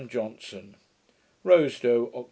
JOHNSON 0.07 0.73
Rosedow, 1.45 2.07
Oct. 2.11 2.17